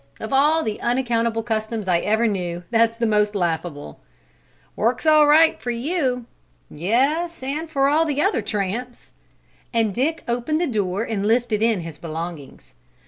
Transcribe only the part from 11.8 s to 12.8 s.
his belongings.